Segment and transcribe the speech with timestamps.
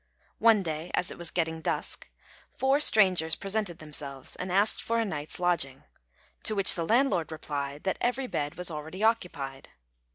[0.39, 2.09] One day, as it was getting dusk,
[2.57, 5.83] four strangers presented themselves and asked for a night's lodging;
[6.41, 9.69] to which the landlord replied that every bed was already occupied.